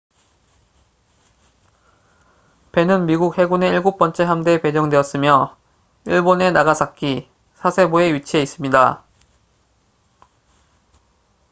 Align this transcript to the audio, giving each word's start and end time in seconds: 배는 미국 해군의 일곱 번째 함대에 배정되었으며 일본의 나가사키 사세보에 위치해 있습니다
배는 2.71 3.05
미국 3.05 3.37
해군의 3.37 3.69
일곱 3.69 3.97
번째 3.99 4.23
함대에 4.23 4.59
배정되었으며 4.59 5.55
일본의 6.07 6.53
나가사키 6.53 7.29
사세보에 7.53 8.11
위치해 8.15 8.41
있습니다 8.41 9.03